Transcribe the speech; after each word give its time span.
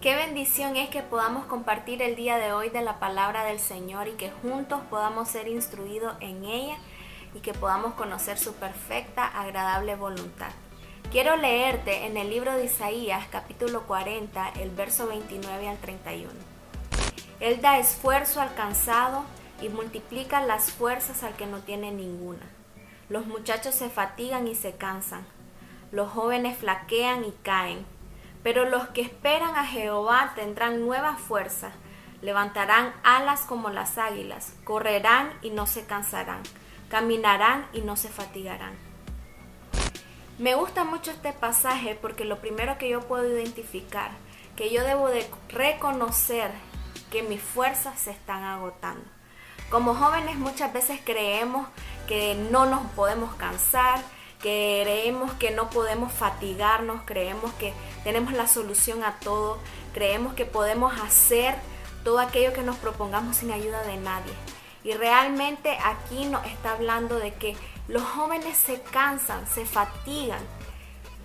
Qué 0.00 0.16
bendición 0.16 0.76
es 0.76 0.88
que 0.88 1.02
podamos 1.02 1.44
compartir 1.44 2.00
el 2.00 2.16
día 2.16 2.38
de 2.38 2.54
hoy 2.54 2.70
de 2.70 2.80
la 2.80 2.98
palabra 2.98 3.44
del 3.44 3.60
Señor 3.60 4.08
y 4.08 4.12
que 4.12 4.30
juntos 4.30 4.80
podamos 4.88 5.28
ser 5.28 5.46
instruidos 5.46 6.14
en 6.20 6.46
ella 6.46 6.78
y 7.34 7.40
que 7.40 7.52
podamos 7.52 7.92
conocer 7.92 8.38
su 8.38 8.54
perfecta, 8.54 9.26
agradable 9.26 9.96
voluntad. 9.96 10.52
Quiero 11.12 11.36
leerte 11.36 12.06
en 12.06 12.16
el 12.16 12.30
libro 12.30 12.54
de 12.54 12.64
Isaías 12.64 13.26
capítulo 13.30 13.82
40, 13.82 14.52
el 14.60 14.70
verso 14.70 15.06
29 15.06 15.68
al 15.68 15.76
31. 15.76 16.30
Él 17.40 17.60
da 17.60 17.78
esfuerzo 17.78 18.40
al 18.40 18.54
cansado 18.54 19.24
y 19.60 19.68
multiplica 19.68 20.40
las 20.40 20.70
fuerzas 20.70 21.22
al 21.24 21.34
que 21.34 21.44
no 21.44 21.58
tiene 21.58 21.92
ninguna. 21.92 22.48
Los 23.10 23.26
muchachos 23.26 23.74
se 23.74 23.90
fatigan 23.90 24.48
y 24.48 24.54
se 24.54 24.72
cansan, 24.72 25.26
los 25.92 26.10
jóvenes 26.10 26.56
flaquean 26.56 27.26
y 27.26 27.32
caen 27.42 27.84
pero 28.42 28.64
los 28.64 28.88
que 28.88 29.02
esperan 29.02 29.56
a 29.56 29.66
Jehová 29.66 30.32
tendrán 30.34 30.80
nueva 30.80 31.16
fuerza, 31.16 31.72
levantarán 32.22 32.94
alas 33.02 33.42
como 33.42 33.70
las 33.70 33.98
águilas, 33.98 34.54
correrán 34.64 35.32
y 35.42 35.50
no 35.50 35.66
se 35.66 35.84
cansarán, 35.84 36.42
caminarán 36.88 37.66
y 37.72 37.80
no 37.80 37.96
se 37.96 38.08
fatigarán. 38.08 38.74
Me 40.38 40.54
gusta 40.54 40.84
mucho 40.84 41.10
este 41.10 41.32
pasaje 41.32 41.98
porque 42.00 42.24
lo 42.24 42.38
primero 42.38 42.78
que 42.78 42.88
yo 42.88 43.02
puedo 43.02 43.28
identificar, 43.28 44.10
que 44.56 44.72
yo 44.72 44.84
debo 44.84 45.08
de 45.08 45.28
reconocer 45.48 46.50
que 47.10 47.22
mis 47.22 47.42
fuerzas 47.42 47.98
se 47.98 48.10
están 48.10 48.44
agotando. 48.44 49.04
Como 49.70 49.94
jóvenes 49.94 50.36
muchas 50.36 50.72
veces 50.72 51.00
creemos 51.04 51.66
que 52.08 52.34
no 52.50 52.66
nos 52.66 52.80
podemos 52.92 53.34
cansar, 53.34 54.00
creemos 54.40 55.32
que 55.34 55.50
no 55.50 55.70
podemos 55.70 56.12
fatigarnos, 56.12 57.02
creemos 57.04 57.52
que 57.54 57.72
tenemos 58.04 58.32
la 58.32 58.46
solución 58.46 59.04
a 59.04 59.18
todo, 59.20 59.58
creemos 59.92 60.34
que 60.34 60.46
podemos 60.46 60.98
hacer 61.00 61.54
todo 62.04 62.18
aquello 62.18 62.52
que 62.52 62.62
nos 62.62 62.76
propongamos 62.76 63.36
sin 63.36 63.52
ayuda 63.52 63.82
de 63.82 63.96
nadie. 63.98 64.32
Y 64.82 64.94
realmente 64.94 65.76
aquí 65.84 66.24
nos 66.24 66.44
está 66.46 66.72
hablando 66.72 67.18
de 67.18 67.34
que 67.34 67.54
los 67.86 68.02
jóvenes 68.02 68.56
se 68.56 68.80
cansan, 68.80 69.46
se 69.46 69.66
fatigan 69.66 70.40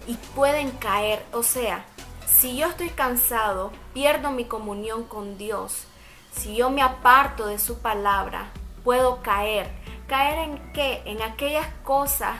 y 0.07 0.15
pueden 0.35 0.71
caer. 0.71 1.23
O 1.31 1.41
sea, 1.41 1.85
si 2.27 2.57
yo 2.57 2.67
estoy 2.67 2.89
cansado, 2.89 3.71
pierdo 3.93 4.31
mi 4.31 4.45
comunión 4.45 5.05
con 5.05 5.37
Dios. 5.37 5.85
Si 6.33 6.55
yo 6.55 6.69
me 6.69 6.81
aparto 6.81 7.47
de 7.47 7.59
su 7.59 7.79
palabra, 7.79 8.51
puedo 8.83 9.21
caer. 9.21 9.71
¿Caer 10.07 10.49
en 10.49 10.73
qué? 10.73 11.01
En 11.05 11.21
aquellas 11.21 11.67
cosas 11.85 12.35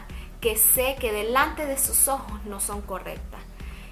que 0.46 0.58
sé 0.58 0.96
que 1.00 1.12
delante 1.12 1.66
de 1.66 1.76
sus 1.76 2.08
ojos 2.08 2.46
no 2.46 2.60
son 2.60 2.84
correctas. 2.84 3.42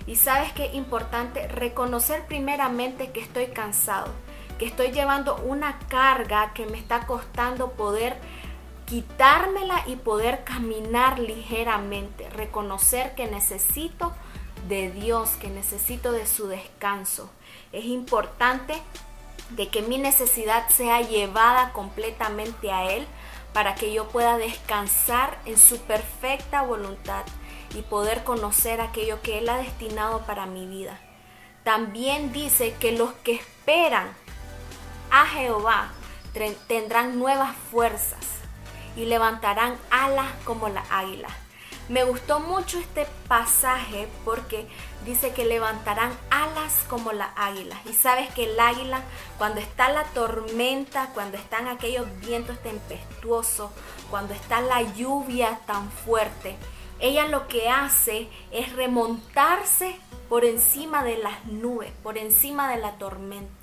Y 0.06 0.18
sabes 0.18 0.54
que 0.54 0.66
es 0.66 0.76
importante 0.76 1.48
reconocer 1.48 2.28
primeramente 2.28 3.12
que 3.12 3.22
estoy 3.22 3.48
cansado, 3.48 4.12
que 4.60 4.66
estoy 4.66 4.92
llevando 4.92 5.36
una 5.38 5.80
carga 5.90 6.54
que 6.54 6.68
me 6.68 6.78
está 6.78 7.08
costando 7.08 7.72
poder 7.72 8.20
quitármela 8.86 9.84
y 9.88 9.96
poder 9.96 10.44
caminar 10.44 11.18
ligeramente, 11.18 12.30
reconocer 12.30 13.16
que 13.16 13.26
necesito 13.26 14.14
de 14.68 14.92
Dios, 14.92 15.32
que 15.32 15.48
necesito 15.48 16.12
de 16.12 16.28
su 16.28 16.46
descanso. 16.46 17.32
Es 17.72 17.86
importante 17.86 18.76
de 19.50 19.70
que 19.70 19.82
mi 19.82 19.98
necesidad 19.98 20.70
sea 20.70 21.02
llevada 21.02 21.74
completamente 21.74 22.72
a 22.72 22.92
Él 22.92 23.08
para 23.54 23.76
que 23.76 23.94
yo 23.94 24.08
pueda 24.10 24.38
descansar 24.38 25.40
en 25.46 25.58
su 25.58 25.80
perfecta 25.80 26.64
voluntad 26.64 27.24
y 27.76 27.82
poder 27.84 28.24
conocer 28.24 28.82
aquello 28.82 29.22
que 29.22 29.38
Él 29.38 29.50
ha 29.50 29.58
destinado 29.58 30.26
para 30.26 30.46
mi 30.46 30.66
vida. 30.66 31.00
También 31.64 32.34
dice 32.34 32.76
que 32.80 32.92
los 32.92 33.14
que 33.24 33.34
esperan 33.34 34.12
a 35.12 35.26
Jehová 35.28 35.92
tendrán 36.68 37.20
nuevas 37.20 37.56
fuerzas 37.72 38.26
y 38.96 39.06
levantarán 39.06 39.78
alas 39.90 40.32
como 40.44 40.70
la 40.70 40.84
águila. 40.90 41.30
Me 41.90 42.06
gustó 42.06 42.40
mucho 42.40 42.80
este 42.80 43.06
pasaje 43.28 44.08
porque 44.24 44.68
dice 45.06 45.34
que 45.34 45.44
levantarán 45.44 46.14
alas 46.30 46.86
como 46.88 47.12
la 47.12 47.34
águila. 47.36 47.78
Y 47.86 47.94
sabes 47.94 48.34
que 48.34 48.46
el 48.46 48.58
águila, 48.58 49.02
cuando 49.38 49.60
está 49.60 49.92
la 49.92 50.06
tormenta, 50.06 51.10
cuando 51.14 51.38
están 51.38 51.68
aquellos 51.68 52.08
vientos 52.22 52.58
tempestuosos, 52.64 53.70
cuando 54.10 54.34
está 54.34 54.62
la 54.62 54.82
lluvia 54.94 55.60
tan 55.66 55.92
fuerte, 55.92 56.56
ella 57.00 57.28
lo 57.28 57.50
que 57.50 57.70
hace 57.70 58.30
es 58.52 58.72
remontarse 58.74 59.98
por 60.30 60.46
encima 60.46 61.04
de 61.04 61.18
las 61.18 61.46
nubes, 61.46 61.92
por 62.02 62.18
encima 62.18 62.72
de 62.72 62.78
la 62.78 62.94
tormenta. 62.94 63.63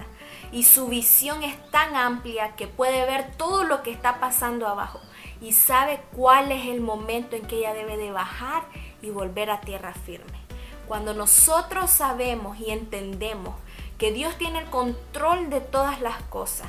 Y 0.52 0.64
su 0.64 0.88
visión 0.88 1.42
es 1.42 1.56
tan 1.70 1.94
amplia 1.96 2.56
que 2.56 2.66
puede 2.66 3.06
ver 3.06 3.36
todo 3.36 3.64
lo 3.64 3.82
que 3.82 3.92
está 3.92 4.18
pasando 4.18 4.66
abajo 4.66 5.00
y 5.40 5.52
sabe 5.52 6.00
cuál 6.14 6.52
es 6.52 6.66
el 6.66 6.80
momento 6.80 7.36
en 7.36 7.46
que 7.46 7.58
ella 7.58 7.72
debe 7.72 7.96
de 7.96 8.10
bajar 8.10 8.64
y 9.00 9.10
volver 9.10 9.50
a 9.50 9.60
tierra 9.60 9.94
firme. 9.94 10.38
Cuando 10.86 11.14
nosotros 11.14 11.90
sabemos 11.90 12.58
y 12.58 12.70
entendemos 12.70 13.54
que 13.96 14.12
Dios 14.12 14.36
tiene 14.36 14.58
el 14.58 14.66
control 14.66 15.50
de 15.50 15.60
todas 15.60 16.00
las 16.00 16.20
cosas, 16.24 16.68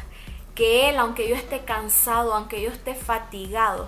que 0.53 0.90
Él, 0.90 1.00
aunque 1.00 1.28
yo 1.28 1.36
esté 1.36 1.62
cansado, 1.62 2.34
aunque 2.34 2.62
yo 2.62 2.69
esté 2.69 2.94
fatigado, 2.94 3.88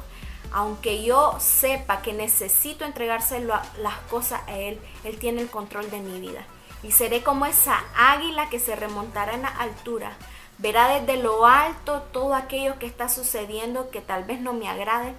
aunque 0.52 1.04
yo 1.04 1.36
sepa 1.40 2.02
que 2.02 2.14
necesito 2.14 2.86
entregárselo 2.86 3.54
las 3.80 3.98
cosas 4.10 4.42
a 4.48 4.58
Él, 4.58 4.80
Él 5.04 5.18
tiene 5.20 5.42
el 5.42 5.50
control 5.50 5.90
de 5.92 6.00
mi 6.00 6.20
vida. 6.20 6.46
Y 6.83 6.91
seré 6.91 7.23
como 7.23 7.45
esa 7.45 7.81
águila 7.95 8.49
que 8.49 8.59
se 8.59 8.75
remontará 8.75 9.33
en 9.33 9.44
la 9.44 9.47
altura 9.47 10.17
verá 10.57 10.99
desde 10.99 11.21
lo 11.21 11.45
alto 11.45 12.03
todo 12.11 12.35
aquello 12.35 12.79
que 12.79 12.85
está 12.85 13.09
sucediendo 13.09 13.89
que 13.89 14.01
tal 14.01 14.23
vez 14.23 14.39
no 14.39 14.53
me 14.53 14.69
agrade 14.69 15.13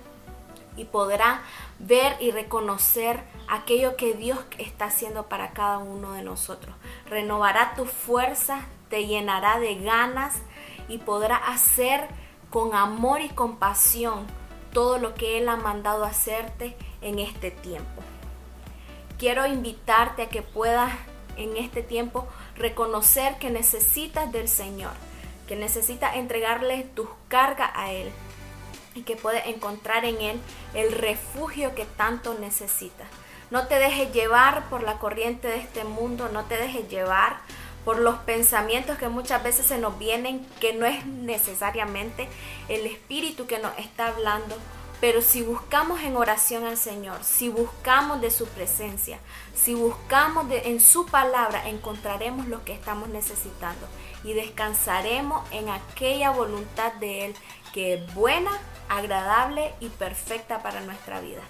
y 0.77 0.85
podrá 0.85 1.43
ver 1.79 2.17
y 2.21 2.31
reconocer 2.31 3.23
aquello 3.49 3.97
que 3.97 4.15
Dios 4.15 4.39
está 4.59 4.87
haciendo 4.87 5.25
para 5.29 5.51
cada 5.53 5.79
uno 5.79 6.13
de 6.13 6.23
nosotros. 6.23 6.75
Renovará 7.09 7.75
tu 7.75 7.85
fuerza, 7.85 8.63
te 8.89 9.07
llenará 9.07 9.61
de 9.61 9.77
ganas 9.77 10.35
y 10.89 10.99
podrá 10.99 11.37
hacer 11.37 12.09
con 12.51 12.75
amor 12.75 13.21
y 13.21 13.29
compasión 13.29 14.27
todo 14.73 14.99
lo 14.99 15.15
que 15.15 15.39
Él 15.39 15.49
ha 15.49 15.57
mandado 15.57 16.05
hacerte 16.05 16.77
en 17.03 17.21
este 17.21 17.51
tiempo. 17.51 18.03
Quiero 19.19 19.47
invitarte 19.47 20.23
a 20.23 20.29
que 20.29 20.43
puedas 20.43 20.93
en 21.37 21.57
este 21.57 21.83
tiempo 21.83 22.27
reconocer 22.57 23.37
que 23.39 23.51
necesitas 23.51 24.31
del 24.33 24.49
Señor 24.49 24.93
que 25.47 25.57
necesita 25.57 26.15
entregarle 26.15 26.85
tus 26.95 27.09
cargas 27.29 27.71
a 27.75 27.93
Él 27.93 28.11
y 28.95 29.03
que 29.03 29.17
puedes 29.17 29.47
encontrar 29.47 30.05
en 30.05 30.21
Él 30.21 30.41
el 30.75 30.93
refugio 30.93 31.75
que 31.75 31.85
tanto 31.85 32.35
necesitas. 32.35 33.07
No 33.51 33.67
te 33.67 33.79
dejes 33.79 34.13
llevar 34.13 34.69
por 34.71 34.83
la 34.83 34.99
corriente 34.99 35.49
de 35.49 35.59
este 35.59 35.85
mundo, 35.85 36.29
no 36.33 36.45
te 36.45 36.57
dejes 36.57 36.89
llevar 36.89 37.37
por 37.85 37.99
los 37.99 38.17
pensamientos 38.21 38.97
que 38.97 39.09
muchas 39.09 39.43
veces 39.43 39.67
se 39.67 39.79
nos 39.79 39.99
vienen, 39.99 40.47
que 40.61 40.73
no 40.73 40.87
es 40.87 41.05
necesariamente 41.05 42.29
el 42.69 42.87
Espíritu 42.87 43.47
que 43.47 43.59
nos 43.59 43.77
está 43.79 44.09
hablando, 44.09 44.57
pero 45.05 45.21
si 45.21 45.43
buscamos 45.43 46.01
en 46.01 46.17
oración 46.17 46.65
al 46.65 46.79
Señor, 46.79 47.23
si 47.25 47.51
buscamos 47.51 48.23
de 48.23 48.31
su 48.31 48.47
presencia, 48.47 49.19
si 49.55 49.75
buscamos 49.75 50.49
de, 50.49 50.71
en 50.71 50.81
su 50.81 51.05
palabra, 51.05 51.69
encontraremos 51.69 52.47
lo 52.47 52.65
que 52.65 52.73
estamos 52.73 53.11
necesitando 53.11 53.87
y 54.25 54.33
descansaremos 54.33 55.47
en 55.53 55.69
aquella 55.69 56.31
voluntad 56.31 56.95
de 56.95 57.27
Él 57.27 57.35
que 57.75 57.93
es 57.93 58.15
buena, 58.15 58.51
agradable 58.89 59.75
y 59.79 59.91
perfecta 59.91 60.63
para 60.63 60.81
nuestra 60.81 61.21
vida. 61.21 61.43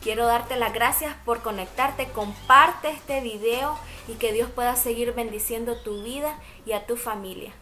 Quiero 0.00 0.24
darte 0.24 0.56
las 0.56 0.72
gracias 0.72 1.14
por 1.26 1.42
conectarte, 1.42 2.06
comparte 2.06 2.88
este 2.88 3.20
video 3.20 3.78
y 4.08 4.14
que 4.14 4.32
Dios 4.32 4.48
pueda 4.48 4.76
seguir 4.76 5.12
bendiciendo 5.12 5.76
tu 5.76 6.02
vida 6.02 6.38
y 6.64 6.72
a 6.72 6.86
tu 6.86 6.96
familia. 6.96 7.52